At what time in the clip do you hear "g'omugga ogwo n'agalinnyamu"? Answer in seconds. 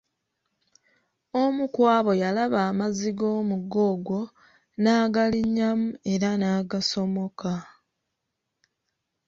3.17-5.87